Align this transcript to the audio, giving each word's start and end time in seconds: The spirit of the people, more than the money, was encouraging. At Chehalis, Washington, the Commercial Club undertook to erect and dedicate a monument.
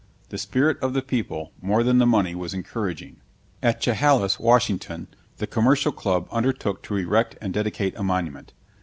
The 0.29 0.39
spirit 0.39 0.79
of 0.81 0.93
the 0.93 1.03
people, 1.03 1.51
more 1.61 1.83
than 1.83 1.99
the 1.99 2.07
money, 2.07 2.33
was 2.33 2.55
encouraging. 2.55 3.17
At 3.61 3.79
Chehalis, 3.81 4.39
Washington, 4.39 5.09
the 5.37 5.45
Commercial 5.45 5.91
Club 5.91 6.27
undertook 6.31 6.81
to 6.81 6.95
erect 6.95 7.35
and 7.39 7.53
dedicate 7.53 7.95
a 7.95 8.01
monument. 8.01 8.51